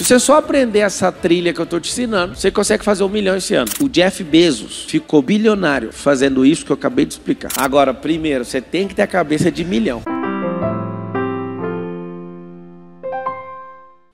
Se 0.00 0.06
você 0.06 0.18
só 0.18 0.38
aprender 0.38 0.78
essa 0.78 1.12
trilha 1.12 1.52
que 1.52 1.60
eu 1.60 1.64
estou 1.64 1.78
te 1.78 1.90
ensinando, 1.90 2.34
você 2.34 2.50
consegue 2.50 2.82
fazer 2.82 3.04
um 3.04 3.08
milhão 3.10 3.36
esse 3.36 3.54
ano. 3.54 3.70
O 3.82 3.86
Jeff 3.86 4.24
Bezos 4.24 4.84
ficou 4.84 5.20
bilionário 5.20 5.92
fazendo 5.92 6.42
isso 6.42 6.64
que 6.64 6.72
eu 6.72 6.74
acabei 6.74 7.04
de 7.04 7.12
explicar. 7.12 7.50
Agora, 7.58 7.92
primeiro, 7.92 8.42
você 8.42 8.62
tem 8.62 8.88
que 8.88 8.94
ter 8.94 9.02
a 9.02 9.06
cabeça 9.06 9.52
de 9.52 9.62
milhão. 9.62 10.02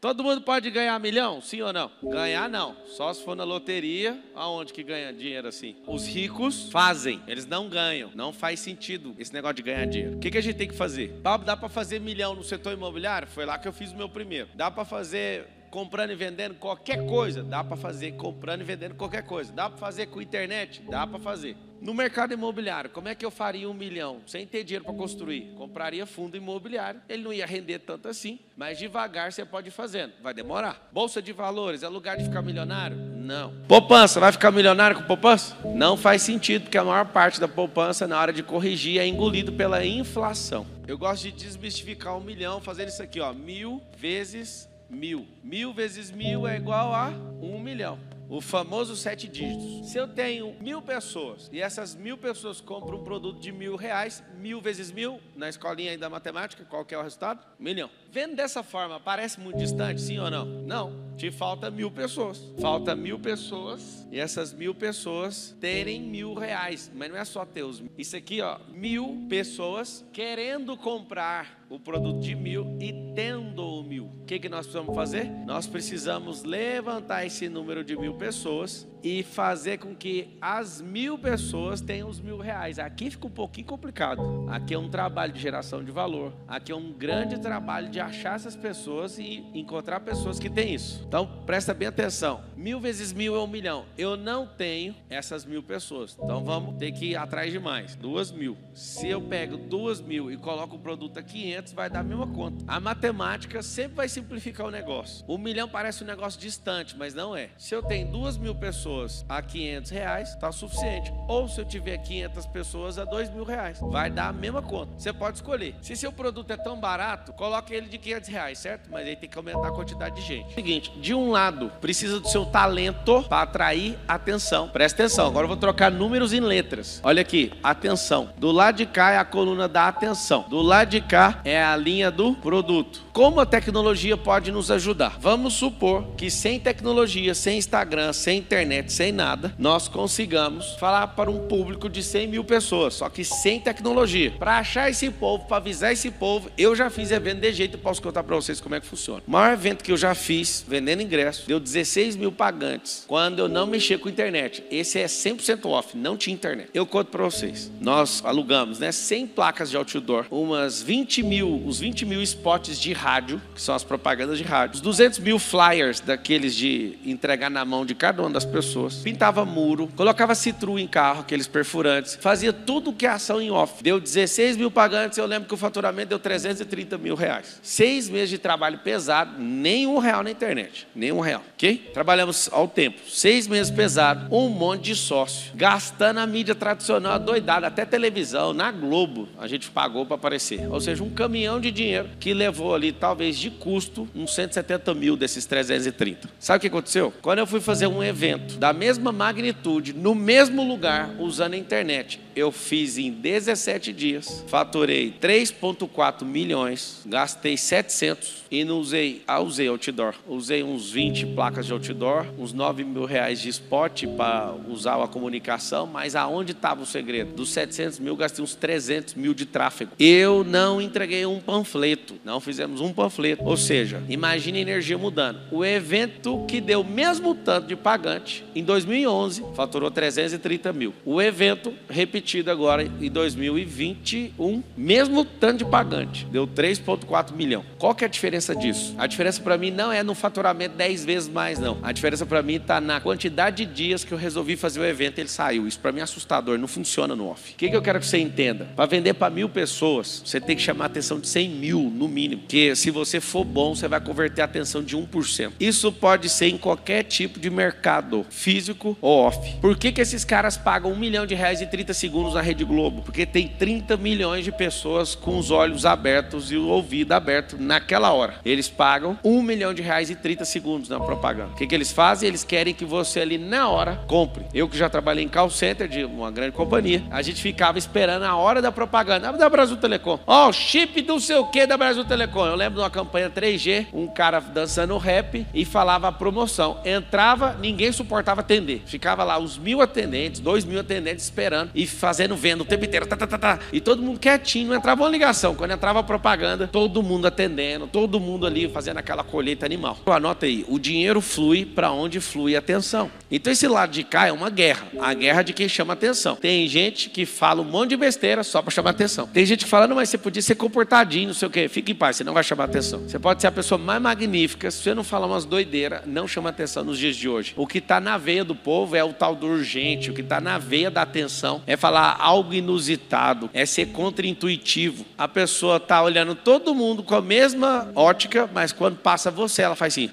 Todo 0.00 0.24
mundo 0.24 0.40
pode 0.40 0.72
ganhar 0.72 0.98
milhão? 0.98 1.40
Sim 1.40 1.62
ou 1.62 1.72
não? 1.72 1.88
Ganhar 2.02 2.48
não. 2.48 2.74
Só 2.86 3.14
se 3.14 3.24
for 3.24 3.36
na 3.36 3.44
loteria, 3.44 4.18
aonde 4.34 4.72
que 4.72 4.82
ganha 4.82 5.12
dinheiro 5.12 5.46
assim? 5.46 5.76
Os 5.86 6.04
ricos 6.04 6.68
fazem, 6.72 7.22
eles 7.28 7.46
não 7.46 7.68
ganham. 7.68 8.10
Não 8.12 8.32
faz 8.32 8.58
sentido 8.58 9.14
esse 9.20 9.32
negócio 9.32 9.54
de 9.54 9.62
ganhar 9.62 9.86
dinheiro. 9.86 10.16
O 10.16 10.18
que, 10.18 10.32
que 10.32 10.38
a 10.38 10.42
gente 10.42 10.56
tem 10.56 10.66
que 10.66 10.74
fazer? 10.76 11.20
Dá 11.22 11.56
para 11.56 11.68
fazer 11.68 12.00
milhão 12.00 12.34
no 12.34 12.42
setor 12.42 12.72
imobiliário? 12.72 13.28
Foi 13.28 13.46
lá 13.46 13.56
que 13.56 13.68
eu 13.68 13.72
fiz 13.72 13.92
o 13.92 13.96
meu 13.96 14.08
primeiro. 14.08 14.48
Dá 14.56 14.68
para 14.68 14.84
fazer 14.84 15.55
comprando 15.76 16.10
e 16.10 16.14
vendendo 16.14 16.54
qualquer 16.54 17.04
coisa? 17.04 17.42
Dá 17.42 17.62
para 17.62 17.76
fazer 17.76 18.12
comprando 18.12 18.62
e 18.62 18.64
vendendo 18.64 18.94
qualquer 18.94 19.22
coisa. 19.22 19.52
Dá 19.52 19.68
para 19.68 19.76
fazer 19.76 20.06
com 20.06 20.22
internet? 20.22 20.80
Dá 20.88 21.06
para 21.06 21.18
fazer. 21.18 21.54
No 21.82 21.92
mercado 21.92 22.32
imobiliário, 22.32 22.88
como 22.88 23.08
é 23.08 23.14
que 23.14 23.26
eu 23.26 23.30
faria 23.30 23.68
um 23.68 23.74
milhão 23.74 24.22
sem 24.26 24.46
ter 24.46 24.64
dinheiro 24.64 24.86
para 24.86 24.94
construir? 24.94 25.52
Compraria 25.54 26.06
fundo 26.06 26.34
imobiliário, 26.34 27.02
ele 27.06 27.22
não 27.22 27.30
ia 27.30 27.44
render 27.44 27.80
tanto 27.80 28.08
assim, 28.08 28.38
mas 28.56 28.78
devagar 28.78 29.30
você 29.30 29.44
pode 29.44 29.68
ir 29.68 29.70
fazendo, 29.70 30.14
vai 30.22 30.32
demorar. 30.32 30.88
Bolsa 30.90 31.20
de 31.20 31.30
valores, 31.34 31.82
é 31.82 31.88
lugar 31.88 32.16
de 32.16 32.24
ficar 32.24 32.40
milionário? 32.40 32.96
Não. 32.96 33.52
Poupança, 33.68 34.18
vai 34.18 34.32
ficar 34.32 34.50
milionário 34.50 34.96
com 34.96 35.02
poupança? 35.02 35.54
Não 35.62 35.94
faz 35.94 36.22
sentido, 36.22 36.62
porque 36.62 36.78
a 36.78 36.84
maior 36.84 37.04
parte 37.08 37.38
da 37.38 37.46
poupança, 37.46 38.08
na 38.08 38.18
hora 38.18 38.32
de 38.32 38.42
corrigir, 38.42 38.98
é 38.98 39.06
engolido 39.06 39.52
pela 39.52 39.84
inflação. 39.84 40.66
Eu 40.88 40.96
gosto 40.96 41.24
de 41.24 41.32
desmistificar 41.32 42.16
um 42.16 42.22
milhão 42.22 42.62
fazendo 42.62 42.88
isso 42.88 43.02
aqui, 43.02 43.20
ó, 43.20 43.34
mil 43.34 43.82
vezes 43.98 44.74
mil. 44.88 45.26
Mil 45.42 45.72
vezes 45.72 46.10
mil 46.10 46.46
é 46.46 46.56
igual 46.56 46.92
a 46.92 47.08
um 47.40 47.60
milhão. 47.60 47.98
O 48.28 48.40
famoso 48.40 48.96
sete 48.96 49.28
dígitos. 49.28 49.90
Se 49.90 49.98
eu 49.98 50.08
tenho 50.08 50.56
mil 50.60 50.82
pessoas 50.82 51.48
e 51.52 51.60
essas 51.60 51.94
mil 51.94 52.18
pessoas 52.18 52.60
compram 52.60 52.98
um 52.98 53.04
produto 53.04 53.38
de 53.38 53.52
mil 53.52 53.76
reais, 53.76 54.22
mil 54.38 54.60
vezes 54.60 54.90
mil, 54.90 55.20
na 55.36 55.48
escolinha 55.48 55.92
aí 55.92 55.96
da 55.96 56.10
matemática, 56.10 56.64
qual 56.64 56.84
que 56.84 56.92
é 56.94 56.98
o 56.98 57.02
resultado? 57.02 57.46
Milhão. 57.58 57.88
Vendo 58.10 58.34
dessa 58.34 58.64
forma, 58.64 58.98
parece 58.98 59.38
muito 59.38 59.58
distante, 59.58 60.00
sim 60.00 60.18
ou 60.18 60.28
não? 60.28 60.44
Não. 60.44 61.05
Te 61.16 61.30
falta 61.30 61.70
mil 61.70 61.90
pessoas. 61.90 62.52
Falta 62.60 62.94
mil 62.94 63.18
pessoas 63.18 64.06
e 64.12 64.20
essas 64.20 64.52
mil 64.52 64.74
pessoas 64.74 65.56
terem 65.58 66.02
mil 66.02 66.34
reais. 66.34 66.90
Mas 66.94 67.10
não 67.10 67.16
é 67.16 67.24
só 67.24 67.44
ter 67.44 67.62
os 67.62 67.82
Isso 67.96 68.16
aqui, 68.16 68.42
ó, 68.42 68.58
mil 68.68 69.26
pessoas 69.28 70.04
querendo 70.12 70.76
comprar 70.76 71.64
o 71.68 71.80
produto 71.80 72.20
de 72.20 72.34
mil 72.34 72.76
e 72.80 72.92
tendo 73.14 73.62
o 73.62 73.82
mil. 73.82 74.04
O 74.04 74.24
que, 74.26 74.38
que 74.38 74.48
nós 74.48 74.66
precisamos 74.66 74.94
fazer? 74.94 75.30
Nós 75.46 75.66
precisamos 75.66 76.42
levantar 76.44 77.24
esse 77.24 77.48
número 77.48 77.82
de 77.82 77.96
mil 77.96 78.14
pessoas 78.14 78.86
e 79.02 79.22
fazer 79.22 79.78
com 79.78 79.94
que 79.94 80.36
as 80.40 80.80
mil 80.80 81.18
pessoas 81.18 81.80
tenham 81.80 82.08
os 82.08 82.20
mil 82.20 82.38
reais. 82.38 82.78
Aqui 82.78 83.10
fica 83.10 83.26
um 83.26 83.30
pouquinho 83.30 83.66
complicado. 83.66 84.46
Aqui 84.48 84.74
é 84.74 84.78
um 84.78 84.88
trabalho 84.88 85.32
de 85.32 85.40
geração 85.40 85.82
de 85.82 85.90
valor. 85.90 86.32
Aqui 86.46 86.72
é 86.72 86.76
um 86.76 86.92
grande 86.92 87.38
trabalho 87.38 87.88
de 87.88 88.00
achar 88.00 88.34
essas 88.36 88.56
pessoas 88.56 89.18
e 89.18 89.44
encontrar 89.54 90.00
pessoas 90.00 90.38
que 90.38 90.50
têm 90.50 90.74
isso. 90.74 91.05
Então 91.06 91.26
presta 91.46 91.72
bem 91.72 91.88
atenção. 91.88 92.42
Mil 92.56 92.80
vezes 92.80 93.12
mil 93.12 93.36
é 93.36 93.38
um 93.38 93.46
milhão. 93.46 93.84
Eu 93.96 94.16
não 94.16 94.46
tenho 94.46 94.94
essas 95.08 95.44
mil 95.44 95.62
pessoas. 95.62 96.16
Então 96.22 96.44
vamos 96.44 96.76
ter 96.78 96.90
que 96.92 97.10
ir 97.10 97.16
atrás 97.16 97.52
de 97.52 97.58
mais. 97.58 97.94
Duas 97.94 98.30
mil. 98.30 98.56
Se 98.74 99.08
eu 99.08 99.20
pego 99.20 99.56
duas 99.56 100.00
mil 100.00 100.30
e 100.32 100.36
coloco 100.36 100.76
o 100.76 100.78
produto 100.78 101.18
a 101.18 101.22
500, 101.22 101.72
vai 101.72 101.88
dar 101.88 102.00
a 102.00 102.02
mesma 102.02 102.26
conta. 102.26 102.64
A 102.66 102.80
matemática 102.80 103.62
sempre 103.62 103.96
vai 103.96 104.08
simplificar 104.08 104.66
o 104.66 104.70
negócio. 104.70 105.24
Um 105.28 105.38
milhão 105.38 105.68
parece 105.68 106.02
um 106.02 106.06
negócio 106.06 106.40
distante, 106.40 106.96
mas 106.96 107.14
não 107.14 107.36
é. 107.36 107.50
Se 107.58 107.74
eu 107.74 107.82
tenho 107.82 108.10
duas 108.10 108.36
mil 108.36 108.54
pessoas 108.54 109.24
a 109.28 109.40
500 109.40 109.90
reais, 109.90 110.30
está 110.30 110.50
suficiente. 110.50 111.12
Ou 111.28 111.46
se 111.48 111.60
eu 111.60 111.64
tiver 111.64 111.98
500 111.98 112.46
pessoas 112.46 112.98
a 112.98 113.04
2 113.04 113.30
mil 113.30 113.44
reais, 113.44 113.78
vai 113.80 114.10
dar 114.10 114.28
a 114.28 114.32
mesma 114.32 114.62
conta. 114.62 114.92
Você 114.98 115.12
pode 115.12 115.36
escolher. 115.36 115.74
Se 115.82 115.94
seu 115.94 116.12
produto 116.12 116.50
é 116.50 116.56
tão 116.56 116.80
barato, 116.80 117.32
coloque 117.32 117.72
ele 117.72 117.88
de 117.88 117.98
500 117.98 118.28
reais, 118.28 118.58
certo? 118.58 118.90
Mas 118.90 119.06
aí 119.06 119.14
tem 119.14 119.28
que 119.28 119.36
aumentar 119.36 119.68
a 119.68 119.72
quantidade 119.72 120.16
de 120.16 120.22
gente. 120.22 120.54
Seguinte, 120.54 120.92
de 120.96 121.14
um 121.14 121.30
lado, 121.30 121.70
precisa 121.80 122.18
do 122.18 122.28
seu 122.28 122.44
talento 122.44 123.24
para 123.28 123.42
atrair 123.42 123.96
atenção. 124.08 124.68
Presta 124.68 125.02
atenção, 125.02 125.26
agora 125.26 125.44
eu 125.44 125.48
vou 125.48 125.56
trocar 125.56 125.90
números 125.90 126.32
em 126.32 126.40
letras. 126.40 127.00
Olha 127.02 127.22
aqui, 127.22 127.52
atenção. 127.62 128.30
Do 128.36 128.50
lado 128.50 128.76
de 128.76 128.86
cá 128.86 129.12
é 129.12 129.18
a 129.18 129.24
coluna 129.24 129.68
da 129.68 129.88
atenção. 129.88 130.44
Do 130.48 130.60
lado 130.60 130.90
de 130.90 131.00
cá 131.00 131.40
é 131.44 131.62
a 131.62 131.76
linha 131.76 132.10
do 132.10 132.34
produto. 132.34 133.05
Como 133.16 133.40
a 133.40 133.46
tecnologia 133.46 134.14
pode 134.14 134.52
nos 134.52 134.70
ajudar? 134.70 135.16
Vamos 135.18 135.54
supor 135.54 136.04
que 136.18 136.30
sem 136.30 136.60
tecnologia, 136.60 137.34
sem 137.34 137.56
Instagram, 137.56 138.12
sem 138.12 138.36
internet, 138.36 138.92
sem 138.92 139.10
nada, 139.10 139.54
nós 139.58 139.88
consigamos 139.88 140.74
falar 140.74 141.06
para 141.06 141.30
um 141.30 141.48
público 141.48 141.88
de 141.88 142.02
100 142.02 142.28
mil 142.28 142.44
pessoas, 142.44 142.92
só 142.92 143.08
que 143.08 143.24
sem 143.24 143.58
tecnologia. 143.58 144.34
Para 144.38 144.58
achar 144.58 144.90
esse 144.90 145.08
povo, 145.08 145.46
para 145.46 145.56
avisar 145.56 145.94
esse 145.94 146.10
povo, 146.10 146.50
eu 146.58 146.76
já 146.76 146.90
fiz 146.90 147.10
evento 147.10 147.40
de 147.40 147.54
jeito 147.54 147.78
e 147.78 147.80
posso 147.80 148.02
contar 148.02 148.22
para 148.22 148.36
vocês 148.36 148.60
como 148.60 148.74
é 148.74 148.80
que 148.80 148.86
funciona. 148.86 149.22
O 149.26 149.30
maior 149.30 149.54
evento 149.54 149.82
que 149.82 149.92
eu 149.92 149.96
já 149.96 150.14
fiz, 150.14 150.62
vendendo 150.68 151.00
ingresso, 151.00 151.48
deu 151.48 151.58
16 151.58 152.16
mil 152.16 152.30
pagantes 152.30 153.06
quando 153.08 153.38
eu 153.38 153.48
não 153.48 153.66
mexia 153.66 153.98
com 153.98 154.10
internet. 154.10 154.62
Esse 154.70 154.98
é 154.98 155.06
100% 155.06 155.64
off, 155.70 155.96
não 155.96 156.18
tinha 156.18 156.34
internet. 156.34 156.68
Eu 156.74 156.84
conto 156.84 157.10
para 157.10 157.24
vocês. 157.24 157.72
Nós 157.80 158.20
alugamos, 158.22 158.78
né, 158.78 158.92
100 158.92 159.28
placas 159.28 159.70
de 159.70 159.76
outdoor, 159.78 160.26
umas 160.30 160.82
20 160.82 161.22
mil, 161.22 161.62
os 161.64 161.80
20 161.80 162.04
mil 162.04 162.20
spots 162.20 162.78
de 162.78 162.92
rádio, 162.92 163.05
que 163.54 163.62
são 163.62 163.74
as 163.74 163.84
propagandas 163.84 164.38
de 164.38 164.44
rádio, 164.44 164.76
os 164.76 164.80
200 164.80 165.18
mil 165.20 165.38
flyers 165.38 166.00
daqueles 166.00 166.54
de 166.54 166.98
entregar 167.04 167.50
na 167.50 167.64
mão 167.64 167.86
de 167.86 167.94
cada 167.94 168.22
uma 168.22 168.30
das 168.30 168.44
pessoas 168.44 168.66
pessoas, 168.66 168.96
pintava 168.96 169.44
muro, 169.44 169.88
colocava 169.96 170.34
citru 170.34 170.78
em 170.78 170.86
carro, 170.86 171.20
aqueles 171.20 171.46
perfurantes, 171.46 172.18
fazia 172.20 172.52
tudo 172.52 172.92
que 172.92 173.06
é 173.06 173.10
ação 173.10 173.40
em 173.40 173.50
off. 173.50 173.82
Deu 173.82 174.00
16 174.00 174.56
mil 174.56 174.70
pagantes, 174.70 175.18
eu 175.18 175.26
lembro 175.26 175.48
que 175.48 175.54
o 175.54 175.56
faturamento 175.56 176.08
deu 176.08 176.18
330 176.18 176.98
mil 176.98 177.14
reais. 177.14 177.60
Seis 177.62 178.08
meses 178.08 178.30
de 178.30 178.38
trabalho 178.38 178.78
pesado, 178.78 179.38
nenhum 179.38 179.98
real 179.98 180.22
na 180.22 180.30
internet, 180.30 180.86
nenhum 180.94 181.20
real, 181.20 181.42
ok? 181.54 181.90
Trabalhamos 181.92 182.48
ao 182.52 182.66
tempo, 182.68 183.00
seis 183.08 183.46
meses 183.46 183.70
pesado, 183.70 184.34
um 184.34 184.48
monte 184.48 184.84
de 184.84 184.94
sócio, 184.94 185.52
gastando 185.54 186.18
a 186.18 186.26
mídia 186.26 186.54
tradicional 186.54 187.18
doidada, 187.18 187.66
até 187.66 187.84
televisão, 187.84 188.52
na 188.52 188.70
Globo, 188.70 189.28
a 189.38 189.46
gente 189.46 189.70
pagou 189.70 190.04
para 190.04 190.16
aparecer. 190.16 190.66
Ou 190.70 190.80
seja, 190.80 191.02
um 191.02 191.10
caminhão 191.10 191.60
de 191.60 191.70
dinheiro 191.70 192.08
que 192.18 192.34
levou 192.34 192.74
ali, 192.74 192.92
talvez 192.96 193.38
de 193.38 193.50
custo, 193.50 194.08
uns 194.14 194.34
170 194.34 194.94
mil 194.94 195.16
desses 195.16 195.46
330. 195.46 196.28
Sabe 196.38 196.58
o 196.58 196.60
que 196.60 196.66
aconteceu? 196.66 197.12
Quando 197.22 197.38
eu 197.38 197.46
fui 197.46 197.60
fazer 197.60 197.86
um 197.86 198.02
evento 198.02 198.56
da 198.56 198.72
mesma 198.72 199.12
magnitude, 199.12 199.92
no 199.92 200.14
mesmo 200.14 200.66
lugar, 200.66 201.10
usando 201.18 201.54
a 201.54 201.56
internet. 201.56 202.20
Eu 202.34 202.52
fiz 202.52 202.98
em 202.98 203.10
17 203.10 203.94
dias, 203.94 204.44
faturei 204.46 205.14
3,4 205.18 206.22
milhões, 206.22 207.00
gastei 207.06 207.56
700 207.56 208.44
e 208.50 208.62
não 208.62 208.78
usei, 208.78 209.22
ah, 209.26 209.40
usei 209.40 209.68
outdoor. 209.68 210.14
Usei 210.28 210.62
uns 210.62 210.90
20 210.90 211.26
placas 211.28 211.64
de 211.64 211.72
outdoor, 211.72 212.26
uns 212.38 212.52
9 212.52 212.84
mil 212.84 213.06
reais 213.06 213.40
de 213.40 213.48
spot 213.48 214.04
para 214.16 214.54
usar 214.68 215.02
a 215.02 215.08
comunicação, 215.08 215.86
mas 215.86 216.14
aonde 216.14 216.52
estava 216.52 216.82
o 216.82 216.86
segredo? 216.86 217.32
Dos 217.32 217.50
700 217.50 217.98
mil, 218.00 218.14
gastei 218.16 218.44
uns 218.44 218.54
300 218.54 219.14
mil 219.14 219.32
de 219.32 219.46
tráfego. 219.46 219.92
Eu 219.98 220.44
não 220.44 220.80
entreguei 220.80 221.24
um 221.24 221.40
panfleto, 221.40 222.16
não 222.24 222.38
fizemos 222.38 222.80
um 222.80 222.85
panfleto. 222.92 223.44
Ou 223.44 223.56
seja, 223.56 224.02
imagine 224.08 224.58
a 224.58 224.62
energia 224.62 224.98
mudando. 224.98 225.40
O 225.50 225.64
evento 225.64 226.44
que 226.46 226.60
deu 226.60 226.80
o 226.80 226.84
mesmo 226.84 227.34
tanto 227.34 227.66
de 227.68 227.76
pagante 227.76 228.44
em 228.54 228.62
2011 228.62 229.44
faturou 229.54 229.90
330 229.90 230.72
mil. 230.72 230.94
O 231.04 231.20
evento 231.20 231.72
repetido 231.88 232.50
agora 232.50 232.82
em 232.82 233.10
2021, 233.10 234.62
mesmo 234.76 235.24
tanto 235.24 235.58
de 235.58 235.64
pagante, 235.64 236.26
deu 236.26 236.46
3,4 236.46 237.34
milhão. 237.34 237.64
Qual 237.78 237.94
que 237.94 238.04
é 238.04 238.06
a 238.06 238.10
diferença 238.10 238.54
disso? 238.54 238.94
A 238.98 239.06
diferença 239.06 239.40
para 239.42 239.56
mim 239.56 239.70
não 239.70 239.92
é 239.92 240.02
no 240.02 240.14
faturamento 240.14 240.76
10 240.76 241.04
vezes 241.04 241.28
mais, 241.28 241.58
não. 241.58 241.78
A 241.82 241.92
diferença 241.92 242.24
para 242.26 242.42
mim 242.42 242.54
está 242.54 242.80
na 242.80 243.00
quantidade 243.00 243.64
de 243.64 243.72
dias 243.72 244.04
que 244.04 244.12
eu 244.12 244.18
resolvi 244.18 244.56
fazer 244.56 244.80
o 244.80 244.84
evento 244.84 245.18
ele 245.18 245.28
saiu. 245.28 245.66
Isso 245.66 245.78
para 245.78 245.92
mim 245.92 246.00
é 246.00 246.02
assustador, 246.02 246.58
não 246.58 246.68
funciona 246.68 247.14
no 247.14 247.28
off. 247.28 247.52
O 247.52 247.56
que, 247.56 247.68
que 247.68 247.76
eu 247.76 247.82
quero 247.82 248.00
que 248.00 248.06
você 248.06 248.18
entenda? 248.18 248.68
Para 248.76 248.86
vender 248.86 249.14
para 249.14 249.30
mil 249.30 249.48
pessoas, 249.48 250.22
você 250.24 250.40
tem 250.40 250.56
que 250.56 250.62
chamar 250.62 250.84
a 250.84 250.86
atenção 250.86 251.18
de 251.18 251.28
100 251.28 251.48
mil 251.50 251.80
no 251.94 252.08
mínimo. 252.08 252.42
Porque 252.42 252.74
se 252.76 252.90
você 252.90 253.20
for 253.20 253.44
bom, 253.44 253.74
você 253.74 253.88
vai 253.88 254.00
converter 254.00 254.42
a 254.42 254.44
atenção 254.44 254.82
de 254.82 254.96
1%. 254.96 255.52
Isso 255.58 255.90
pode 255.90 256.28
ser 256.28 256.48
em 256.48 256.58
qualquer 256.58 257.02
tipo 257.02 257.40
de 257.40 257.50
mercado 257.50 258.24
físico 258.30 258.96
ou 259.00 259.26
off. 259.26 259.56
Por 259.60 259.76
que, 259.76 259.92
que 259.92 260.00
esses 260.00 260.24
caras 260.24 260.56
pagam 260.56 260.92
um 260.92 260.96
milhão 260.96 261.26
de 261.26 261.34
reais 261.34 261.60
em 261.60 261.66
30 261.66 261.94
segundos 261.94 262.34
na 262.34 262.40
Rede 262.40 262.64
Globo? 262.64 263.02
Porque 263.02 263.26
tem 263.26 263.48
30 263.48 263.96
milhões 263.96 264.44
de 264.44 264.52
pessoas 264.52 265.14
com 265.14 265.38
os 265.38 265.50
olhos 265.50 265.86
abertos 265.86 266.52
e 266.52 266.56
o 266.56 266.68
ouvido 266.68 267.12
aberto 267.12 267.56
naquela 267.58 268.12
hora. 268.12 268.34
Eles 268.44 268.68
pagam 268.68 269.18
um 269.24 269.42
milhão 269.42 269.72
de 269.72 269.82
reais 269.82 270.10
em 270.10 270.14
30 270.14 270.44
segundos 270.44 270.88
na 270.88 271.00
propaganda. 271.00 271.52
O 271.52 271.56
que, 271.56 271.66
que 271.66 271.74
eles 271.74 271.92
fazem? 271.92 272.28
Eles 272.28 272.44
querem 272.44 272.74
que 272.74 272.84
você 272.84 273.20
ali 273.20 273.38
na 273.38 273.68
hora 273.68 274.04
compre. 274.06 274.44
Eu 274.52 274.68
que 274.68 274.76
já 274.76 274.88
trabalhei 274.88 275.24
em 275.24 275.28
call 275.28 275.50
center 275.50 275.88
de 275.88 276.04
uma 276.04 276.30
grande 276.30 276.52
companhia, 276.52 277.02
a 277.10 277.22
gente 277.22 277.40
ficava 277.40 277.78
esperando 277.78 278.24
a 278.24 278.36
hora 278.36 278.60
da 278.60 278.70
propaganda. 278.70 279.32
Da 279.32 279.48
Brasil 279.48 279.76
Telecom. 279.76 280.18
Ó, 280.26 280.48
oh, 280.48 280.52
chip 280.52 281.00
do 281.02 281.20
seu 281.20 281.46
que 281.46 281.66
da 281.66 281.76
Brasil 281.76 282.04
Telecom. 282.04 282.55
Lembro 282.56 282.76
de 282.76 282.80
uma 282.80 282.90
campanha 282.90 283.28
3G, 283.28 283.88
um 283.92 284.06
cara 284.06 284.40
dançando 284.40 284.96
rap 284.96 285.46
e 285.52 285.64
falava 285.64 286.08
a 286.08 286.12
promoção. 286.12 286.80
Entrava, 286.84 287.54
ninguém 287.60 287.92
suportava 287.92 288.40
atender. 288.40 288.82
Ficava 288.86 289.22
lá 289.22 289.38
os 289.38 289.58
mil 289.58 289.82
atendentes, 289.82 290.40
dois 290.40 290.64
mil 290.64 290.80
atendentes 290.80 291.24
esperando 291.24 291.70
e 291.74 291.86
fazendo 291.86 292.34
venda 292.34 292.62
o 292.62 292.66
tempo 292.66 292.84
inteiro. 292.84 293.06
Tá, 293.06 293.16
tá, 293.16 293.26
tá, 293.26 293.38
tá. 293.38 293.58
E 293.72 293.80
todo 293.80 294.02
mundo 294.02 294.18
quietinho, 294.18 294.68
não 294.68 294.76
entrava 294.76 295.02
uma 295.02 295.10
ligação. 295.10 295.54
Quando 295.54 295.72
entrava 295.72 296.00
a 296.00 296.02
propaganda, 296.02 296.66
todo 296.66 297.02
mundo 297.02 297.26
atendendo, 297.26 297.86
todo 297.86 298.18
mundo 298.18 298.46
ali 298.46 298.68
fazendo 298.68 298.98
aquela 298.98 299.22
colheita 299.22 299.66
animal. 299.66 299.98
Anota 300.06 300.46
aí, 300.46 300.64
o 300.66 300.78
dinheiro 300.78 301.20
flui 301.20 301.66
para 301.66 301.92
onde 301.92 302.20
flui 302.20 302.56
a 302.56 302.58
atenção. 302.58 303.10
Então 303.30 303.52
esse 303.52 303.68
lado 303.68 303.90
de 303.90 304.02
cá 304.02 304.28
é 304.28 304.32
uma 304.32 304.48
guerra, 304.48 304.86
a 304.98 305.12
guerra 305.12 305.42
de 305.42 305.52
quem 305.52 305.68
chama 305.68 305.92
atenção. 305.92 306.36
Tem 306.36 306.66
gente 306.66 307.10
que 307.10 307.26
fala 307.26 307.60
um 307.60 307.64
monte 307.64 307.90
de 307.90 307.96
besteira 307.96 308.42
só 308.42 308.62
para 308.62 308.70
chamar 308.70 308.90
atenção. 308.90 309.26
Tem 309.26 309.44
gente 309.44 309.64
que 309.64 309.70
fala, 309.70 309.86
não, 309.86 309.96
mas 309.96 310.08
você 310.08 310.16
podia 310.16 310.40
ser 310.40 310.54
comportadinho, 310.54 311.28
não 311.28 311.34
sei 311.34 311.48
o 311.48 311.50
quê. 311.50 311.68
Fique 311.68 311.92
em 311.92 311.94
paz, 311.94 312.16
você 312.16 312.24
não 312.24 312.32
vai 312.32 312.42
chamar 312.46 312.64
atenção. 312.64 313.00
Você 313.00 313.18
pode 313.18 313.40
ser 313.40 313.48
a 313.48 313.52
pessoa 313.52 313.78
mais 313.78 314.00
magnífica, 314.00 314.70
se 314.70 314.82
você 314.82 314.94
não 314.94 315.04
falar 315.04 315.26
umas 315.26 315.44
doideiras, 315.44 316.02
não 316.06 316.28
chama 316.28 316.50
atenção 316.50 316.84
nos 316.84 316.98
dias 316.98 317.16
de 317.16 317.28
hoje. 317.28 317.52
O 317.56 317.66
que 317.66 317.78
está 317.78 318.00
na 318.00 318.16
veia 318.16 318.44
do 318.44 318.54
povo 318.54 318.94
é 318.96 319.02
o 319.02 319.12
tal 319.12 319.34
do 319.34 319.46
urgente, 319.46 320.10
o 320.10 320.14
que 320.14 320.20
está 320.20 320.40
na 320.40 320.58
veia 320.58 320.90
da 320.90 321.02
atenção 321.02 321.62
é 321.66 321.76
falar 321.76 322.16
algo 322.18 322.54
inusitado, 322.54 323.50
é 323.52 323.66
ser 323.66 323.86
contra-intuitivo. 323.86 325.04
A 325.16 325.26
pessoa 325.26 325.78
está 325.78 326.02
olhando 326.02 326.34
todo 326.34 326.74
mundo 326.74 327.02
com 327.02 327.14
a 327.14 327.22
mesma 327.22 327.90
ótica, 327.94 328.48
mas 328.52 328.72
quando 328.72 328.96
passa 328.96 329.30
você, 329.30 329.62
ela 329.62 329.74
faz 329.74 329.94
assim. 329.94 330.10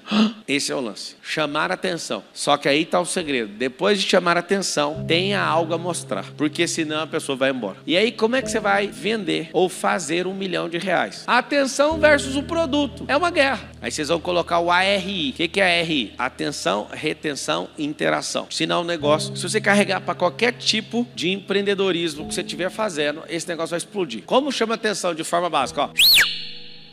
Esse 0.48 0.72
é 0.72 0.74
o 0.74 0.80
lance. 0.80 1.16
Chamar 1.22 1.70
atenção. 1.70 2.22
Só 2.32 2.56
que 2.56 2.68
aí 2.68 2.82
está 2.82 3.00
o 3.00 3.04
segredo. 3.04 3.52
Depois 3.56 4.00
de 4.00 4.08
chamar 4.08 4.36
atenção, 4.36 5.04
tenha 5.06 5.42
algo 5.42 5.74
a 5.74 5.78
mostrar. 5.78 6.24
Porque 6.36 6.66
senão 6.66 7.02
a 7.02 7.06
pessoa 7.06 7.36
vai 7.36 7.50
embora. 7.50 7.76
E 7.86 7.96
aí, 7.96 8.10
como 8.10 8.36
é 8.36 8.42
que 8.42 8.50
você 8.50 8.60
vai 8.60 8.86
vender 8.86 9.50
ou 9.52 9.68
fazer 9.68 10.26
um 10.26 10.34
milhão 10.34 10.68
de 10.68 10.78
reais? 10.78 11.24
Atenção 11.26 11.98
versus 11.98 12.23
o 12.36 12.42
produto. 12.42 13.04
É 13.08 13.16
uma 13.16 13.30
guerra. 13.30 13.70
Aí 13.80 13.90
vocês 13.90 14.08
vão 14.08 14.20
colocar 14.20 14.58
o 14.60 14.70
ARI. 14.70 15.30
O 15.30 15.32
que, 15.32 15.48
que 15.48 15.60
é 15.60 15.80
ARI? 15.80 16.14
Atenção, 16.18 16.88
retenção, 16.92 17.68
interação. 17.78 18.46
Sinal 18.50 18.82
um 18.82 18.84
negócio. 18.84 19.36
Se 19.36 19.42
você 19.42 19.60
carregar 19.60 20.00
para 20.00 20.14
qualquer 20.14 20.52
tipo 20.52 21.06
de 21.14 21.30
empreendedorismo 21.30 22.26
que 22.26 22.34
você 22.34 22.40
estiver 22.40 22.70
fazendo, 22.70 23.22
esse 23.28 23.48
negócio 23.48 23.70
vai 23.70 23.78
explodir. 23.78 24.22
Como 24.24 24.50
chama 24.50 24.74
atenção 24.74 25.14
de 25.14 25.24
forma 25.24 25.50
básica? 25.50 25.82
Ó. 25.82 26.33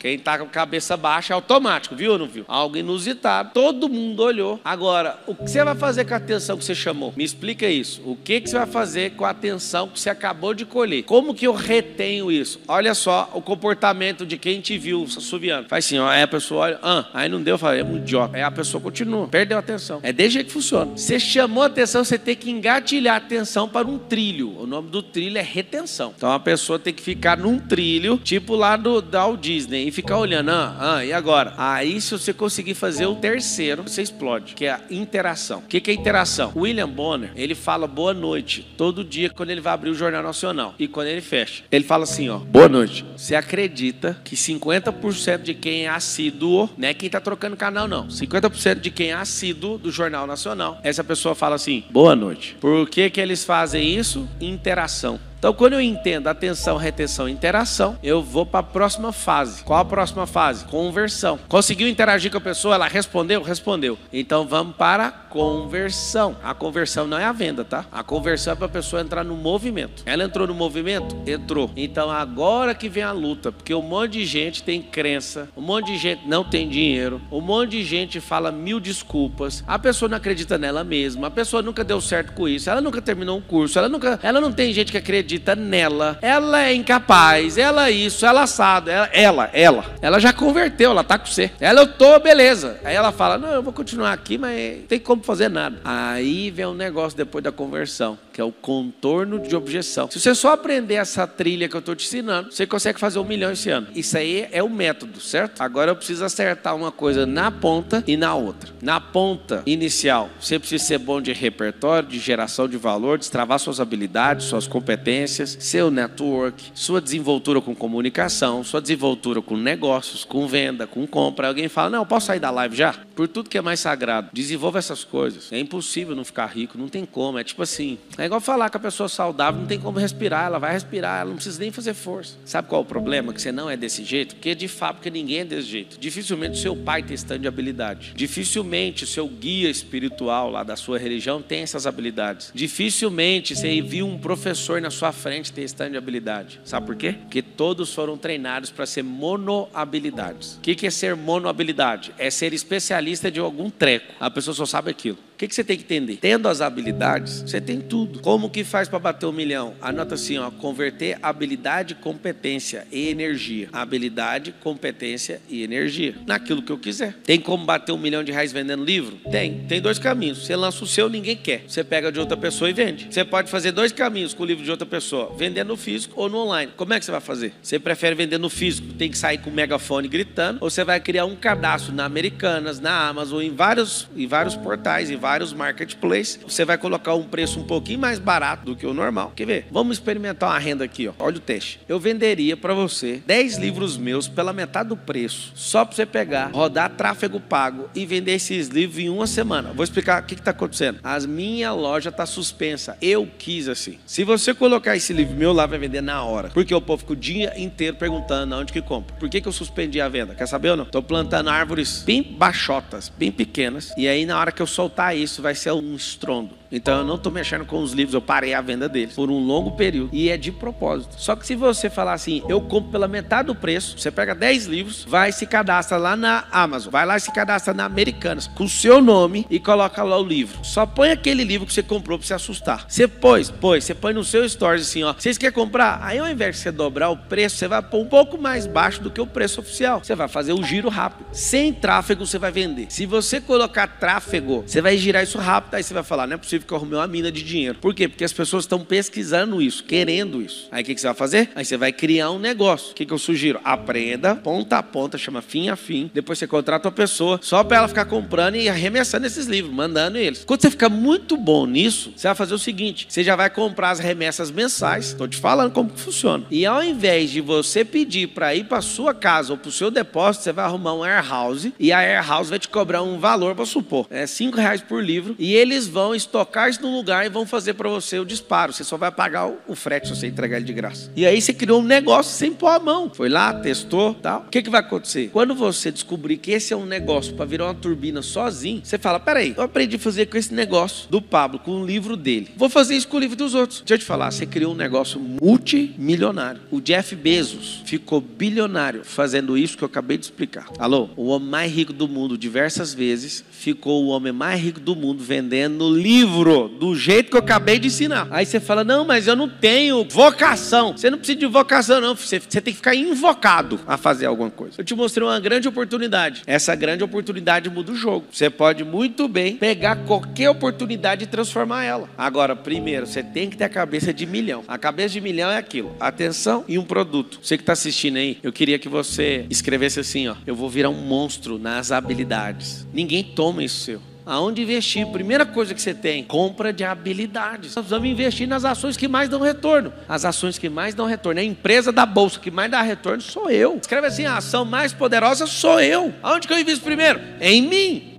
Quem 0.02 0.16
está 0.16 0.36
com 0.36 0.42
a 0.42 0.48
cabeça 0.48 0.96
baixa 0.96 1.32
é 1.32 1.36
automático, 1.36 1.94
viu 1.94 2.10
ou 2.10 2.18
não 2.18 2.26
viu? 2.26 2.44
Algo 2.48 2.76
inusitado. 2.76 3.52
Todo 3.54 3.88
mundo 3.88 4.20
olhou. 4.24 4.60
Agora, 4.64 5.20
o 5.28 5.32
que 5.32 5.48
você 5.48 5.62
vai 5.62 5.76
fazer 5.76 6.04
com 6.04 6.12
a 6.12 6.16
atenção 6.16 6.58
que 6.58 6.64
você 6.64 6.74
chamou? 6.74 7.14
Me 7.16 7.22
explica 7.22 7.68
isso. 7.68 8.02
O 8.04 8.16
que, 8.16 8.40
que 8.40 8.50
você 8.50 8.58
vai 8.58 8.66
fazer 8.66 9.12
com 9.12 9.24
a 9.24 9.30
atenção 9.30 9.86
que 9.86 10.00
você 10.00 10.10
acabou 10.10 10.54
de 10.54 10.64
colher? 10.64 11.04
Como 11.04 11.32
que 11.32 11.46
eu 11.46 11.54
retenho 11.54 12.32
isso? 12.32 12.60
Olha 12.66 12.94
só 12.94 13.30
o 13.32 13.40
comportamento 13.40 14.26
de 14.26 14.36
quem 14.36 14.60
te 14.60 14.76
viu 14.76 15.06
subiando. 15.06 15.68
Faz 15.68 15.84
assim, 15.84 16.00
ó. 16.00 16.08
Aí 16.08 16.22
a 16.22 16.26
pessoa 16.26 16.62
olha, 16.62 16.80
ah, 16.82 17.06
aí 17.14 17.28
não 17.28 17.40
deu, 17.40 17.56
falei, 17.56 17.82
é 17.82 17.84
um 17.84 17.98
idiota. 17.98 18.36
Aí 18.36 18.42
a 18.42 18.50
pessoa 18.50 18.82
continua, 18.82 19.28
perdeu 19.28 19.56
a 19.56 19.60
atenção. 19.60 20.00
É 20.02 20.12
desse 20.12 20.30
jeito 20.30 20.48
que 20.48 20.52
funciona. 20.52 20.96
Você 20.96 21.20
chamou 21.20 21.62
a 21.62 21.66
atenção, 21.66 22.02
você 22.02 22.18
tem 22.18 22.34
que 22.34 22.50
engatilhar 22.50 23.14
a 23.14 23.18
atenção 23.18 23.68
para 23.68 23.86
um 23.86 23.98
trilho. 23.98 24.58
O 24.58 24.66
nome 24.66 24.90
do 24.90 25.00
trilho 25.00 25.38
é 25.38 25.42
retenção. 25.42 26.12
Então 26.16 26.32
a 26.32 26.40
pessoa 26.40 26.76
tem 26.76 26.92
que 26.92 27.02
ficar 27.02 27.36
num 27.36 27.60
trilho, 27.60 28.18
tipo 28.18 28.56
lá 28.56 28.76
do 28.76 29.00
Walt 29.00 29.38
Disney 29.38 29.91
ficar 29.92 30.18
olhando, 30.18 30.50
ah, 30.50 30.76
ah, 30.78 31.04
e 31.04 31.12
agora? 31.12 31.54
Aí, 31.56 32.00
se 32.00 32.10
você 32.12 32.32
conseguir 32.32 32.74
fazer 32.74 33.06
o 33.06 33.14
terceiro, 33.14 33.82
você 33.82 34.02
explode, 34.02 34.54
que 34.54 34.64
é 34.64 34.72
a 34.72 34.80
interação. 34.90 35.60
O 35.60 35.62
que, 35.62 35.80
que 35.80 35.90
é 35.90 35.94
interação? 35.94 36.52
William 36.56 36.88
Bonner, 36.88 37.30
ele 37.36 37.54
fala 37.54 37.86
boa 37.86 38.14
noite 38.14 38.66
todo 38.76 39.04
dia 39.04 39.30
quando 39.30 39.50
ele 39.50 39.60
vai 39.60 39.72
abrir 39.72 39.90
o 39.90 39.94
Jornal 39.94 40.22
Nacional 40.22 40.74
e 40.78 40.88
quando 40.88 41.08
ele 41.08 41.20
fecha. 41.20 41.64
Ele 41.70 41.84
fala 41.84 42.04
assim, 42.04 42.28
ó, 42.28 42.38
boa 42.38 42.68
noite. 42.68 43.04
Você 43.16 43.34
acredita 43.34 44.18
que 44.24 44.34
50% 44.34 45.42
de 45.42 45.54
quem 45.54 45.84
é 45.84 45.88
assíduo, 45.88 46.68
não 46.76 46.88
é 46.88 46.94
quem 46.94 47.10
tá 47.10 47.20
trocando 47.20 47.56
canal, 47.56 47.86
não. 47.86 48.08
50% 48.08 48.80
de 48.80 48.90
quem 48.90 49.10
é 49.10 49.14
assíduo 49.14 49.78
do 49.78 49.90
Jornal 49.90 50.26
Nacional, 50.26 50.80
essa 50.82 51.04
pessoa 51.04 51.34
fala 51.34 51.56
assim, 51.56 51.84
boa 51.90 52.16
noite. 52.16 52.56
Por 52.60 52.88
que, 52.88 53.10
que 53.10 53.20
eles 53.20 53.44
fazem 53.44 53.96
isso? 53.96 54.28
Interação. 54.40 55.20
Então, 55.42 55.52
quando 55.52 55.72
eu 55.72 55.80
entendo 55.80 56.28
atenção, 56.28 56.76
retenção 56.76 57.28
e 57.28 57.32
interação, 57.32 57.98
eu 58.00 58.22
vou 58.22 58.46
para 58.46 58.60
a 58.60 58.62
próxima 58.62 59.10
fase. 59.10 59.64
Qual 59.64 59.76
a 59.76 59.84
próxima 59.84 60.24
fase? 60.24 60.64
Conversão. 60.66 61.36
Conseguiu 61.48 61.88
interagir 61.88 62.30
com 62.30 62.38
a 62.38 62.40
pessoa? 62.40 62.76
Ela 62.76 62.86
respondeu? 62.86 63.42
Respondeu. 63.42 63.98
Então, 64.12 64.46
vamos 64.46 64.76
para 64.76 65.08
a 65.08 65.10
conversão. 65.10 66.36
A 66.44 66.54
conversão 66.54 67.08
não 67.08 67.18
é 67.18 67.24
a 67.24 67.32
venda, 67.32 67.64
tá? 67.64 67.84
A 67.90 68.04
conversão 68.04 68.52
é 68.52 68.54
para 68.54 68.66
a 68.66 68.68
pessoa 68.68 69.02
entrar 69.02 69.24
no 69.24 69.34
movimento. 69.34 70.04
Ela 70.06 70.22
entrou 70.22 70.46
no 70.46 70.54
movimento? 70.54 71.16
Entrou. 71.26 71.72
Então, 71.76 72.08
agora 72.08 72.72
que 72.72 72.88
vem 72.88 73.02
a 73.02 73.10
luta, 73.10 73.50
porque 73.50 73.74
um 73.74 73.82
monte 73.82 74.12
de 74.12 74.24
gente 74.24 74.62
tem 74.62 74.80
crença, 74.80 75.48
um 75.56 75.60
monte 75.60 75.86
de 75.86 75.98
gente 75.98 76.24
não 76.24 76.44
tem 76.44 76.68
dinheiro, 76.68 77.20
um 77.32 77.40
monte 77.40 77.70
de 77.70 77.82
gente 77.82 78.20
fala 78.20 78.52
mil 78.52 78.78
desculpas, 78.78 79.64
a 79.66 79.76
pessoa 79.76 80.08
não 80.08 80.18
acredita 80.18 80.56
nela 80.56 80.84
mesma, 80.84 81.26
a 81.26 81.30
pessoa 81.32 81.62
nunca 81.62 81.82
deu 81.82 82.00
certo 82.00 82.32
com 82.32 82.46
isso, 82.46 82.70
ela 82.70 82.80
nunca 82.80 83.02
terminou 83.02 83.36
um 83.36 83.42
curso, 83.42 83.76
ela 83.76 83.88
nunca, 83.88 84.20
ela 84.22 84.40
não 84.40 84.52
tem 84.52 84.72
gente 84.72 84.92
que 84.92 84.98
acredita 84.98 85.31
acredita 85.32 85.56
nela. 85.56 86.18
Ela 86.20 86.64
é 86.64 86.74
incapaz, 86.74 87.56
ela 87.56 87.88
é 87.88 87.90
isso, 87.90 88.26
ela 88.26 88.40
é 88.40 88.44
assado, 88.44 88.90
ela, 88.90 89.08
ela, 89.12 89.50
ela. 89.52 89.84
Ela 90.00 90.18
já 90.18 90.32
converteu, 90.32 90.90
ela 90.90 91.04
tá 91.04 91.18
com 91.18 91.26
você. 91.26 91.50
Ela 91.60 91.80
eu 91.80 91.86
tô, 91.86 92.18
beleza. 92.18 92.78
Aí 92.84 92.94
ela 92.94 93.12
fala: 93.12 93.38
"Não, 93.38 93.52
eu 93.52 93.62
vou 93.62 93.72
continuar 93.72 94.12
aqui, 94.12 94.36
mas 94.36 94.78
não 94.78 94.86
tem 94.86 94.98
como 94.98 95.22
fazer 95.22 95.48
nada". 95.48 95.78
Aí 95.84 96.50
vem 96.50 96.66
um 96.66 96.74
negócio 96.74 97.16
depois 97.16 97.42
da 97.42 97.52
conversão, 97.52 98.18
que 98.32 98.40
é 98.40 98.44
o 98.44 98.52
contorno 98.52 99.38
de 99.38 99.54
objeção. 99.54 100.10
Se 100.10 100.20
você 100.20 100.34
só 100.34 100.52
aprender 100.52 100.94
essa 100.94 101.26
trilha 101.26 101.68
que 101.68 101.76
eu 101.76 101.82
tô 101.82 101.94
te 101.94 102.06
ensinando, 102.06 102.52
você 102.52 102.66
consegue 102.66 102.98
fazer 102.98 103.18
um 103.18 103.24
milhão 103.24 103.52
esse 103.52 103.70
ano. 103.70 103.88
Isso 103.94 104.16
aí 104.16 104.48
é 104.52 104.62
o 104.62 104.70
método, 104.70 105.20
certo? 105.20 105.60
Agora 105.60 105.90
eu 105.90 105.96
preciso 105.96 106.24
acertar 106.24 106.74
uma 106.74 106.92
coisa 106.92 107.26
na 107.26 107.50
ponta 107.50 108.02
e 108.06 108.16
na 108.16 108.34
outra. 108.34 108.70
Na 108.80 109.00
ponta 109.00 109.62
inicial, 109.66 110.30
você 110.40 110.58
precisa 110.58 110.84
ser 110.84 110.98
bom 110.98 111.20
de 111.20 111.32
repertório, 111.32 112.08
de 112.08 112.18
geração 112.18 112.68
de 112.68 112.76
valor, 112.76 113.18
destravar 113.18 113.58
suas 113.58 113.80
habilidades, 113.80 114.46
suas 114.46 114.66
competências 114.66 115.02
competências, 115.02 115.56
seu 115.60 115.90
network, 115.90 116.72
sua 116.74 117.00
desenvoltura 117.00 117.60
com 117.60 117.74
comunicação, 117.74 118.62
sua 118.62 118.80
desenvoltura 118.80 119.42
com 119.42 119.56
negócios, 119.56 120.24
com 120.24 120.46
venda, 120.46 120.86
com 120.86 121.06
compra. 121.06 121.48
Alguém 121.48 121.68
fala: 121.68 121.90
Não, 121.90 122.06
posso 122.06 122.26
sair 122.26 122.40
da 122.40 122.50
live 122.50 122.76
já? 122.76 122.94
Por 123.14 123.28
tudo 123.28 123.50
que 123.50 123.58
é 123.58 123.62
mais 123.62 123.80
sagrado. 123.80 124.30
Desenvolva 124.32 124.78
essas 124.78 125.04
coisas. 125.04 125.52
É 125.52 125.58
impossível 125.58 126.14
não 126.14 126.24
ficar 126.24 126.46
rico, 126.46 126.78
não 126.78 126.88
tem 126.88 127.04
como. 127.04 127.38
É 127.38 127.44
tipo 127.44 127.62
assim: 127.62 127.98
é 128.22 128.26
igual 128.26 128.40
falar 128.40 128.70
que 128.70 128.76
a 128.76 128.80
pessoa 128.80 129.08
saudável 129.08 129.60
não 129.60 129.66
tem 129.66 129.80
como 129.80 129.98
respirar, 129.98 130.46
ela 130.46 130.58
vai 130.60 130.72
respirar, 130.72 131.20
ela 131.20 131.30
não 131.30 131.34
precisa 131.34 131.58
nem 131.58 131.72
fazer 131.72 131.92
força. 131.92 132.36
Sabe 132.44 132.68
qual 132.68 132.82
é 132.82 132.84
o 132.84 132.86
problema? 132.86 133.32
Que 133.32 133.42
você 133.42 133.50
não 133.50 133.68
é 133.68 133.76
desse 133.76 134.04
jeito? 134.04 134.36
Porque 134.36 134.54
de 134.54 134.68
fábrica 134.68 135.10
ninguém 135.10 135.40
é 135.40 135.44
desse 135.44 135.66
jeito. 135.68 135.98
Dificilmente 135.98 136.58
seu 136.58 136.76
pai 136.76 137.02
tem 137.02 137.14
stand 137.14 137.40
de 137.40 137.48
habilidade. 137.48 138.12
Dificilmente 138.14 139.06
seu 139.06 139.26
guia 139.26 139.68
espiritual 139.68 140.50
lá 140.50 140.62
da 140.62 140.76
sua 140.76 140.98
religião 140.98 141.42
tem 141.42 141.62
essas 141.62 141.84
habilidades. 141.84 142.52
Dificilmente 142.54 143.56
você 143.56 143.82
viu 143.82 144.06
um 144.06 144.16
professor 144.16 144.80
na 144.80 144.90
sua 144.90 145.10
frente 145.10 145.52
ter 145.52 145.62
stand 145.64 145.90
de 145.90 145.96
habilidade. 145.96 146.60
Sabe 146.64 146.86
por 146.86 146.94
quê? 146.94 147.14
Porque 147.22 147.42
todos 147.42 147.92
foram 147.92 148.16
treinados 148.16 148.70
para 148.70 148.86
ser 148.86 149.02
monohabilidades. 149.02 150.58
O 150.58 150.60
que 150.60 150.86
é 150.86 150.90
ser 150.90 151.16
monohabilidade? 151.16 152.14
É 152.16 152.30
ser 152.30 152.52
especialista 152.52 153.32
de 153.32 153.40
algum 153.40 153.68
treco. 153.68 154.12
A 154.20 154.30
pessoa 154.30 154.54
só 154.54 154.64
sabe 154.64 154.92
aquilo 154.92 155.18
que, 155.42 155.48
que 155.48 155.54
você 155.56 155.64
tem 155.64 155.76
que 155.76 155.82
entender? 155.82 156.18
Tendo 156.20 156.48
as 156.48 156.60
habilidades, 156.60 157.42
você 157.42 157.60
tem 157.60 157.80
tudo. 157.80 158.20
Como 158.20 158.48
que 158.48 158.62
faz 158.62 158.88
para 158.88 159.00
bater 159.00 159.26
um 159.26 159.32
milhão? 159.32 159.74
Anota 159.82 160.14
assim, 160.14 160.38
ó, 160.38 160.50
converter 160.52 161.18
habilidade, 161.20 161.96
competência 161.96 162.86
e 162.92 163.08
energia. 163.08 163.68
Habilidade, 163.72 164.54
competência 164.60 165.40
e 165.48 165.64
energia. 165.64 166.14
Naquilo 166.26 166.62
que 166.62 166.70
eu 166.70 166.78
quiser. 166.78 167.14
Tem 167.24 167.40
como 167.40 167.64
bater 167.64 167.90
um 167.90 167.98
milhão 167.98 168.22
de 168.22 168.30
reais 168.30 168.52
vendendo 168.52 168.84
livro? 168.84 169.16
Tem. 169.32 169.64
Tem 169.66 169.80
dois 169.80 169.98
caminhos. 169.98 170.46
Você 170.46 170.54
lança 170.54 170.84
o 170.84 170.86
seu, 170.86 171.08
ninguém 171.08 171.36
quer. 171.36 171.64
Você 171.66 171.82
pega 171.82 172.12
de 172.12 172.20
outra 172.20 172.36
pessoa 172.36 172.70
e 172.70 172.72
vende. 172.72 173.08
Você 173.10 173.24
pode 173.24 173.50
fazer 173.50 173.72
dois 173.72 173.90
caminhos 173.90 174.32
com 174.34 174.44
o 174.44 174.46
livro 174.46 174.62
de 174.62 174.70
outra 174.70 174.86
pessoa: 174.86 175.34
vender 175.36 175.64
no 175.64 175.76
físico 175.76 176.20
ou 176.20 176.28
no 176.28 176.38
online. 176.38 176.70
Como 176.76 176.94
é 176.94 177.00
que 177.00 177.04
você 177.04 177.10
vai 177.10 177.20
fazer? 177.20 177.52
Você 177.60 177.80
prefere 177.80 178.14
vender 178.14 178.38
no 178.38 178.48
físico? 178.48 178.92
Tem 178.94 179.10
que 179.10 179.18
sair 179.18 179.38
com 179.38 179.50
o 179.50 179.52
megafone 179.52 180.06
gritando? 180.06 180.58
Ou 180.60 180.70
você 180.70 180.84
vai 180.84 181.00
criar 181.00 181.24
um 181.24 181.34
cadastro 181.34 181.92
na 181.92 182.04
Americanas, 182.04 182.78
na 182.78 183.08
Amazon, 183.08 183.42
em 183.42 183.52
vários, 183.52 184.08
em 184.16 184.28
vários 184.28 184.54
portais, 184.54 185.10
em 185.10 185.16
vários 185.16 185.31
vários 185.32 185.54
marketplaces, 185.54 186.38
você 186.46 186.62
vai 186.62 186.76
colocar 186.76 187.14
um 187.14 187.22
preço 187.22 187.58
um 187.58 187.64
pouquinho 187.64 187.98
mais 187.98 188.18
barato 188.18 188.66
do 188.66 188.76
que 188.76 188.86
o 188.86 188.92
normal. 188.92 189.32
Quer 189.34 189.46
ver? 189.46 189.66
Vamos 189.70 189.96
experimentar 189.96 190.50
uma 190.50 190.58
renda 190.58 190.84
aqui, 190.84 191.08
ó. 191.08 191.14
Olha 191.18 191.38
o 191.38 191.40
teste. 191.40 191.80
Eu 191.88 191.98
venderia 191.98 192.54
para 192.54 192.74
você 192.74 193.22
10 193.26 193.56
livros 193.56 193.96
meus 193.96 194.28
pela 194.28 194.52
metade 194.52 194.90
do 194.90 194.96
preço, 194.96 195.52
só 195.54 195.86
para 195.86 195.96
você 195.96 196.04
pegar, 196.04 196.50
rodar 196.52 196.90
tráfego 196.90 197.40
pago 197.40 197.88
e 197.94 198.04
vender 198.04 198.32
esses 198.32 198.68
livros 198.68 198.98
em 198.98 199.08
uma 199.08 199.26
semana. 199.26 199.72
Vou 199.72 199.82
explicar 199.82 200.22
o 200.22 200.26
que 200.26 200.34
está 200.34 200.50
acontecendo. 200.50 201.00
A 201.02 201.18
minha 201.20 201.72
loja 201.72 202.10
está 202.10 202.26
suspensa. 202.26 202.98
Eu 203.00 203.26
quis 203.38 203.68
assim. 203.68 203.98
Se 204.04 204.24
você 204.24 204.52
colocar 204.52 204.94
esse 204.94 205.14
livro 205.14 205.34
meu 205.34 205.54
lá, 205.54 205.64
vai 205.64 205.78
vender 205.78 206.02
na 206.02 206.22
hora. 206.22 206.50
Porque 206.50 206.74
o 206.74 206.80
povo 206.80 207.00
fica 207.00 207.14
o 207.14 207.16
dia 207.16 207.58
inteiro 207.58 207.96
perguntando 207.96 208.54
onde 208.54 208.70
que 208.70 208.82
compra. 208.82 209.16
Por 209.16 209.30
que, 209.30 209.40
que 209.40 209.48
eu 209.48 209.52
suspendi 209.52 209.98
a 209.98 210.10
venda? 210.10 210.34
Quer 210.34 210.46
saber 210.46 210.72
ou 210.72 210.76
não? 210.76 210.84
Estou 210.84 211.02
plantando 211.02 211.48
árvores 211.48 212.02
bem 212.02 212.22
baixotas, 212.22 213.08
bem 213.08 213.32
pequenas. 213.32 213.94
E 213.96 214.06
aí, 214.06 214.26
na 214.26 214.38
hora 214.38 214.52
que 214.52 214.60
eu 214.60 214.66
soltar 214.66 215.11
isso 215.14 215.42
vai 215.42 215.54
ser 215.54 215.72
um 215.72 215.94
estrondo. 215.94 216.61
Então 216.72 216.98
eu 216.98 217.04
não 217.04 217.16
estou 217.16 217.30
mexendo 217.30 217.66
com 217.66 217.82
os 217.82 217.92
livros, 217.92 218.14
eu 218.14 218.22
parei 218.22 218.54
a 218.54 218.62
venda 218.62 218.88
deles 218.88 219.14
por 219.14 219.30
um 219.30 219.38
longo 219.38 219.72
período. 219.72 220.08
E 220.12 220.30
é 220.30 220.38
de 220.38 220.50
propósito. 220.50 221.14
Só 221.18 221.36
que 221.36 221.46
se 221.46 221.54
você 221.54 221.90
falar 221.90 222.14
assim, 222.14 222.42
eu 222.48 222.60
compro 222.62 222.90
pela 222.90 223.06
metade 223.06 223.48
do 223.48 223.54
preço, 223.54 223.98
você 223.98 224.10
pega 224.10 224.34
10 224.34 224.66
livros, 224.66 225.04
vai 225.06 225.30
se 225.30 225.46
cadastra 225.46 225.98
lá 225.98 226.16
na 226.16 226.44
Amazon, 226.50 226.90
vai 226.90 227.04
lá 227.04 227.16
e 227.16 227.20
se 227.20 227.30
cadastra 227.30 227.74
na 227.74 227.84
Americanas, 227.84 228.46
com 228.48 228.64
o 228.64 228.68
seu 228.68 229.02
nome 229.02 229.46
e 229.50 229.60
coloca 229.60 230.02
lá 230.02 230.18
o 230.18 230.24
livro. 230.24 230.64
Só 230.64 230.86
põe 230.86 231.10
aquele 231.10 231.44
livro 231.44 231.66
que 231.66 231.72
você 231.72 231.82
comprou 231.82 232.18
para 232.18 232.26
se 232.26 232.34
assustar. 232.34 232.86
Você 232.88 233.06
pôs, 233.06 233.50
pôs, 233.50 233.84
você 233.84 233.94
põe 233.94 234.14
no 234.14 234.24
seu 234.24 234.48
stories 234.48 234.88
assim, 234.88 235.02
ó. 235.02 235.12
Vocês 235.12 235.36
querem 235.36 235.54
comprar? 235.54 236.00
Aí 236.02 236.18
ao 236.18 236.28
invés 236.28 236.56
de 236.56 236.62
você 236.62 236.72
dobrar 236.72 237.10
o 237.10 237.16
preço, 237.16 237.56
você 237.56 237.68
vai 237.68 237.82
pôr 237.82 238.00
um 238.00 238.06
pouco 238.06 238.40
mais 238.40 238.66
baixo 238.66 239.02
do 239.02 239.10
que 239.10 239.20
o 239.20 239.26
preço 239.26 239.60
oficial. 239.60 240.02
Você 240.02 240.14
vai 240.14 240.28
fazer 240.28 240.54
o 240.54 240.62
giro 240.62 240.88
rápido. 240.88 241.26
Sem 241.32 241.72
tráfego 241.72 242.26
você 242.26 242.38
vai 242.38 242.50
vender. 242.50 242.86
Se 242.88 243.04
você 243.04 243.40
colocar 243.40 243.86
tráfego, 243.86 244.64
você 244.66 244.80
vai 244.80 244.96
girar 244.96 245.22
isso 245.22 245.38
rápido, 245.38 245.74
aí 245.74 245.82
você 245.82 245.92
vai 245.92 246.02
falar, 246.02 246.26
não 246.26 246.34
é 246.34 246.38
possível 246.38 246.61
eu 246.70 246.76
arrumei 246.76 246.98
uma 246.98 247.06
mina 247.06 247.32
de 247.32 247.42
dinheiro. 247.42 247.78
Por 247.80 247.94
quê? 247.94 248.08
Porque 248.08 248.24
as 248.24 248.32
pessoas 248.32 248.64
estão 248.64 248.80
pesquisando 248.84 249.60
isso, 249.60 249.84
querendo 249.84 250.42
isso. 250.42 250.68
Aí 250.70 250.82
o 250.82 250.86
que, 250.86 250.94
que 250.94 251.00
você 251.00 251.06
vai 251.06 251.16
fazer? 251.16 251.50
Aí 251.54 251.64
você 251.64 251.76
vai 251.76 251.92
criar 251.92 252.30
um 252.30 252.38
negócio. 252.38 252.92
O 252.92 252.94
que, 252.94 253.06
que 253.06 253.12
eu 253.12 253.18
sugiro? 253.18 253.60
Aprenda, 253.64 254.36
ponta 254.36 254.78
a 254.78 254.82
ponta, 254.82 255.18
chama 255.18 255.42
fim 255.42 255.68
a 255.68 255.76
fim. 255.76 256.10
Depois 256.12 256.38
você 256.38 256.46
contrata 256.46 256.88
uma 256.88 256.94
pessoa 256.94 257.38
só 257.42 257.64
para 257.64 257.78
ela 257.78 257.88
ficar 257.88 258.04
comprando 258.04 258.56
e 258.56 258.68
arremessando 258.68 259.26
esses 259.26 259.46
livros, 259.46 259.74
mandando 259.74 260.18
eles. 260.18 260.44
Quando 260.44 260.62
você 260.62 260.70
ficar 260.70 260.88
muito 260.88 261.36
bom 261.36 261.66
nisso, 261.66 262.12
você 262.16 262.28
vai 262.28 262.34
fazer 262.34 262.54
o 262.54 262.58
seguinte: 262.58 263.06
você 263.08 263.22
já 263.22 263.36
vai 263.36 263.50
comprar 263.50 263.90
as 263.90 263.98
remessas 263.98 264.50
mensais. 264.50 265.08
Estou 265.08 265.28
te 265.28 265.36
falando 265.36 265.72
como 265.72 265.90
que 265.90 266.00
funciona. 266.00 266.44
E 266.50 266.66
ao 266.66 266.82
invés 266.82 267.30
de 267.30 267.40
você 267.40 267.84
pedir 267.84 268.28
para 268.28 268.54
ir 268.54 268.64
para 268.64 268.80
sua 268.80 269.14
casa 269.14 269.52
ou 269.52 269.58
para 269.58 269.68
o 269.68 269.72
seu 269.72 269.90
depósito, 269.90 270.44
você 270.44 270.52
vai 270.52 270.64
arrumar 270.64 270.94
um 270.94 270.98
warehouse 270.98 271.72
e 271.78 271.92
a 271.92 271.98
warehouse 271.98 272.50
vai 272.50 272.58
te 272.58 272.68
cobrar 272.68 273.02
um 273.02 273.18
valor, 273.18 273.54
para 273.54 273.64
supor, 273.64 274.06
é 274.10 274.26
cinco 274.26 274.58
reais 274.58 274.80
por 274.80 275.02
livro 275.02 275.34
e 275.38 275.54
eles 275.54 275.88
vão 275.88 276.14
estocar 276.14 276.51
isso 276.68 276.82
no 276.82 276.94
lugar 276.94 277.24
e 277.24 277.28
vão 277.28 277.46
fazer 277.46 277.74
para 277.74 277.88
você 277.88 278.18
o 278.18 278.24
disparo. 278.24 278.72
Você 278.72 278.84
só 278.84 278.96
vai 278.96 279.10
pagar 279.10 279.50
o, 279.66 279.74
frete 279.74 280.08
se 280.08 280.14
você 280.14 280.26
entregar 280.26 280.56
ele 280.56 280.66
de 280.66 280.72
graça. 280.72 281.10
E 281.16 281.26
aí 281.26 281.40
você 281.40 281.52
criou 281.52 281.80
um 281.80 281.84
negócio 281.84 282.32
sem 282.32 282.52
pôr 282.52 282.68
a 282.68 282.78
mão. 282.78 283.10
Foi 283.12 283.28
lá, 283.28 283.52
testou, 283.54 284.14
tal. 284.14 284.40
O 284.46 284.50
que, 284.50 284.62
que 284.62 284.70
vai 284.70 284.80
acontecer? 284.80 285.30
Quando 285.32 285.54
você 285.54 285.90
descobrir 285.90 286.36
que 286.36 286.50
esse 286.50 286.72
é 286.72 286.76
um 286.76 286.86
negócio 286.86 287.34
para 287.34 287.44
virar 287.44 287.64
uma 287.64 287.74
turbina 287.74 288.22
sozinho, 288.22 288.80
você 288.84 288.98
fala: 288.98 289.18
peraí, 289.18 289.54
eu 289.56 289.62
aprendi 289.62 289.96
a 289.96 289.98
fazer 289.98 290.26
com 290.26 290.36
esse 290.36 290.52
negócio 290.54 291.08
do 291.08 291.20
Pablo, 291.20 291.58
com 291.58 291.80
o 291.80 291.86
livro 291.86 292.16
dele. 292.16 292.50
Vou 292.56 292.68
fazer 292.68 292.96
isso 292.96 293.08
com 293.08 293.16
o 293.16 293.20
livro 293.20 293.36
dos 293.36 293.54
outros. 293.54 293.80
Deixa 293.80 293.94
eu 293.94 293.98
te 293.98 294.04
falar, 294.04 294.30
você 294.30 294.46
criou 294.46 294.72
um 294.72 294.76
negócio 294.76 295.18
multimilionário. 295.20 296.60
O 296.70 296.80
Jeff 296.80 297.14
Bezos 297.16 297.82
ficou 297.84 298.20
bilionário 298.20 299.04
fazendo 299.04 299.56
isso 299.56 299.76
que 299.76 299.84
eu 299.84 299.86
acabei 299.86 300.16
de 300.16 300.24
explicar. 300.24 300.68
Alô? 300.78 301.08
O 301.16 301.26
homem 301.26 301.48
mais 301.48 301.72
rico 301.72 301.92
do 301.92 302.08
mundo, 302.08 302.36
diversas 302.36 302.94
vezes, 302.94 303.44
ficou 303.50 304.04
o 304.04 304.08
homem 304.08 304.32
mais 304.32 304.60
rico 304.60 304.80
do 304.80 304.94
mundo 304.94 305.22
vendendo 305.22 305.88
livro 306.32 306.68
do 306.68 306.96
jeito 306.96 307.30
que 307.30 307.36
eu 307.36 307.40
acabei 307.40 307.78
de 307.78 307.88
ensinar. 307.88 308.26
Aí 308.30 308.46
você 308.46 308.58
fala: 308.58 308.82
não, 308.82 309.04
mas 309.04 309.26
eu 309.26 309.36
não 309.36 309.48
tenho 309.48 310.04
vocação. 310.08 310.96
Você 310.96 311.10
não 311.10 311.18
precisa 311.18 311.38
de 311.38 311.46
vocação, 311.46 312.00
não. 312.00 312.16
Você, 312.16 312.40
você 312.40 312.60
tem 312.60 312.72
que 312.72 312.78
ficar 312.78 312.94
invocado 312.94 313.78
a 313.86 313.96
fazer 313.96 314.26
alguma 314.26 314.50
coisa. 314.50 314.74
Eu 314.78 314.84
te 314.84 314.94
mostrei 314.94 315.26
uma 315.26 315.38
grande 315.38 315.68
oportunidade. 315.68 316.42
Essa 316.46 316.74
grande 316.74 317.04
oportunidade 317.04 317.68
muda 317.68 317.92
o 317.92 317.94
jogo. 317.94 318.26
Você 318.32 318.48
pode 318.48 318.84
muito 318.84 319.28
bem 319.28 319.56
pegar 319.56 319.96
qualquer 319.96 320.50
oportunidade 320.50 321.24
e 321.24 321.26
transformar 321.26 321.84
ela. 321.84 322.08
Agora, 322.16 322.56
primeiro, 322.56 323.06
você 323.06 323.22
tem 323.22 323.50
que 323.50 323.56
ter 323.56 323.64
a 323.64 323.68
cabeça 323.68 324.12
de 324.12 324.24
milhão. 324.26 324.64
A 324.66 324.78
cabeça 324.78 325.10
de 325.10 325.20
milhão 325.20 325.50
é 325.50 325.58
aquilo: 325.58 325.94
atenção 326.00 326.64
e 326.66 326.78
um 326.78 326.84
produto. 326.84 327.40
Você 327.42 327.56
que 327.56 327.62
está 327.62 327.74
assistindo 327.74 328.16
aí, 328.16 328.38
eu 328.42 328.52
queria 328.52 328.78
que 328.78 328.88
você 328.88 329.46
escrevesse 329.50 330.00
assim: 330.00 330.28
ó, 330.28 330.36
eu 330.46 330.54
vou 330.54 330.70
virar 330.70 330.88
um 330.88 331.02
monstro 331.02 331.58
nas 331.58 331.92
habilidades. 331.92 332.86
Ninguém 332.92 333.22
toma 333.22 333.62
isso 333.62 333.82
seu. 333.82 334.11
Aonde 334.24 334.62
investir? 334.62 335.06
Primeira 335.06 335.44
coisa 335.44 335.74
que 335.74 335.82
você 335.82 335.92
tem, 335.92 336.22
compra 336.22 336.72
de 336.72 336.84
habilidades. 336.84 337.74
Nós 337.74 337.84
precisamos 337.86 338.08
investir 338.08 338.46
nas 338.46 338.64
ações 338.64 338.96
que 338.96 339.08
mais 339.08 339.28
dão 339.28 339.40
retorno. 339.40 339.92
As 340.08 340.24
ações 340.24 340.58
que 340.58 340.68
mais 340.68 340.94
dão 340.94 341.06
retorno. 341.06 341.40
A 341.40 341.44
empresa 341.44 341.90
da 341.90 342.06
bolsa 342.06 342.38
que 342.38 342.50
mais 342.50 342.70
dá 342.70 342.82
retorno 342.82 343.20
sou 343.20 343.50
eu. 343.50 343.78
Escreve 343.80 344.06
assim: 344.06 344.24
a 344.24 344.36
ação 344.36 344.64
mais 344.64 344.92
poderosa 344.92 345.46
sou 345.46 345.80
eu. 345.80 346.12
Aonde 346.22 346.46
que 346.46 346.52
eu 346.52 346.58
invisto 346.58 346.84
primeiro? 346.84 347.20
Em 347.40 347.62
mim. 347.62 348.11